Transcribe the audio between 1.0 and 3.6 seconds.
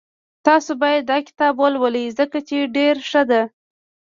داکتاب ولولئ ځکه چی ډېر ښه ده